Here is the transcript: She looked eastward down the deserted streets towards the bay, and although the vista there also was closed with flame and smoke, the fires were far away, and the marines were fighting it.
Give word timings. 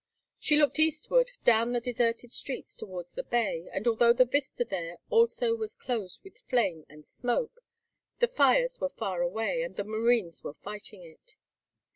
She 0.39 0.57
looked 0.57 0.79
eastward 0.79 1.29
down 1.43 1.73
the 1.73 1.79
deserted 1.79 2.33
streets 2.33 2.75
towards 2.75 3.13
the 3.13 3.21
bay, 3.21 3.69
and 3.71 3.85
although 3.87 4.13
the 4.13 4.25
vista 4.25 4.65
there 4.65 4.97
also 5.11 5.53
was 5.55 5.75
closed 5.75 6.21
with 6.23 6.41
flame 6.49 6.87
and 6.89 7.05
smoke, 7.05 7.59
the 8.17 8.27
fires 8.27 8.79
were 8.81 8.89
far 8.89 9.21
away, 9.21 9.61
and 9.61 9.75
the 9.75 9.83
marines 9.83 10.43
were 10.43 10.55
fighting 10.55 11.03
it. 11.03 11.35